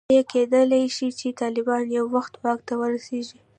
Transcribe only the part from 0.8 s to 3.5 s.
شي طالبان یو وخت واک ته ورسېږي.